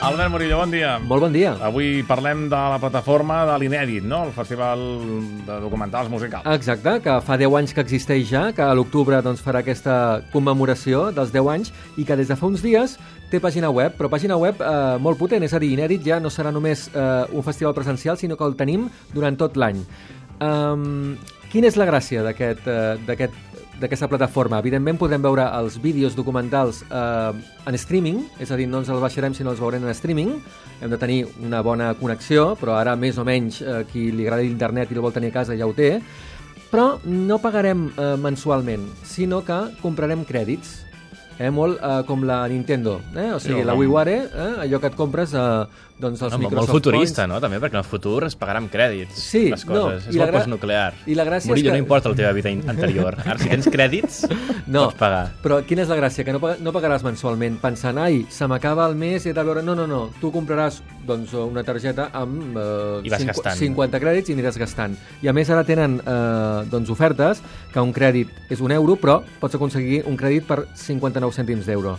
[0.00, 0.92] Albert Murillo, bon dia.
[1.02, 1.56] Molt bon dia.
[1.66, 4.20] Avui parlem de la plataforma de l'Inèdit, no?
[4.28, 4.78] El Festival
[5.42, 6.46] de Documentals Musicals.
[6.54, 11.08] Exacte, que fa 10 anys que existeix ja, que a l'octubre doncs, farà aquesta commemoració
[11.16, 12.94] dels 10 anys i que des de fa uns dies
[13.32, 16.30] té pàgina web, però pàgina web eh, molt potent, és a dir, Inèdit ja no
[16.30, 19.82] serà només eh, un festival presencial, sinó que el tenim durant tot l'any.
[20.38, 21.18] Um,
[21.50, 24.58] quina és la gràcia d'aquest uh, d'aquesta plataforma?
[24.62, 27.30] Evidentment podrem veure els vídeos documentals uh,
[27.66, 30.34] en streaming, és a dir, no ens els baixarem sinó els veurem en streaming.
[30.82, 34.46] Hem de tenir una bona connexió, però ara més o menys uh, qui li agrada
[34.46, 35.96] l'internet i el vol tenir a casa ja ho té.
[36.68, 40.87] Però no pagarem uh, mensualment, sinó que comprarem crèdits
[41.38, 43.30] eh, molt eh, com la Nintendo, eh?
[43.34, 44.54] o sigui, Sí, la WiiWare, eh?
[44.64, 45.66] allò que et compres eh,
[45.98, 47.34] doncs, els No, molt Microsoft futurista, Points.
[47.34, 47.40] no?
[47.42, 50.04] També, perquè en el futur es pagarà amb crèdits Sí, les no, coses.
[50.06, 50.92] i és molt gra- postnuclear.
[51.06, 53.16] i la gràcia és Murillo, que- no importa la teva vida anterior.
[53.26, 54.20] Ara, si tens crèdits,
[54.68, 55.32] No, pots pagar.
[55.42, 56.24] però quina és la gràcia?
[56.24, 59.62] Que no, no pagaràs mensualment pensant, ai, se m'acaba el mes i he de veure...
[59.62, 63.56] No, no, no, tu compraràs doncs, una targeta amb eh, I vas cinqu- gastant.
[63.58, 64.94] 50 crèdits i aniràs gastant.
[65.22, 67.42] I a més ara tenen eh, doncs, ofertes
[67.72, 71.98] que un crèdit és un euro, però pots aconseguir un crèdit per 59 cèntims d'euro.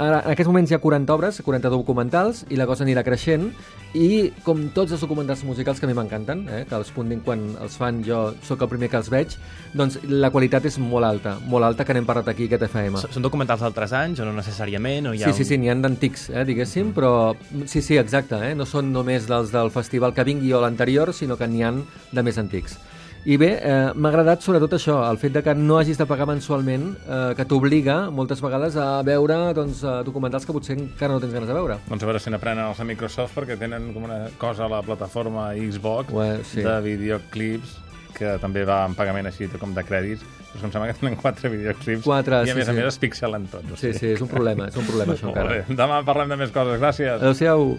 [0.00, 3.50] Ara, en aquests moments hi ha 40 obres, 40 documentals, i la cosa anirà creixent,
[3.92, 7.42] i com tots els documentals musicals que a mi m'encanten, eh, que els Pundin quan
[7.60, 9.36] els fan jo sóc el primer que els veig,
[9.76, 13.02] doncs la qualitat és molt alta, molt alta, que n'hem parlat aquí aquest FM.
[13.04, 15.10] Són documentals d'altres anys o no necessàriament?
[15.10, 17.34] O hi ha Sí, sí, sí, n'hi ha d'antics, eh, diguéssim, però
[17.66, 21.36] sí, sí, exacte, eh, no són només dels del festival que vingui o l'anterior, sinó
[21.36, 22.78] que n'hi han de més antics.
[23.24, 26.26] I bé, eh, m'ha agradat sobretot això, el fet de que no hagis de pagar
[26.26, 31.20] mensualment, eh, que t'obliga moltes vegades a veure doncs, eh, documentals que potser encara no
[31.22, 31.76] tens ganes de veure.
[31.88, 34.82] Doncs a veure si n'aprenen els de Microsoft perquè tenen com una cosa a la
[34.82, 36.62] plataforma Xbox Ué, sí.
[36.66, 37.78] de videoclips
[38.12, 40.26] que també va en pagament així com de crèdits.
[40.52, 42.76] Però em sembla que tenen quatre videoclips Quatre, i a sí, més a sí.
[42.76, 43.70] més es pixelen tots.
[43.72, 43.98] o Sí, sigui.
[44.00, 45.62] sí, és un problema, és un problema això encara.
[45.70, 46.80] Demà parlem de més coses.
[46.82, 47.22] Gràcies.
[47.22, 47.78] Adéu-siau.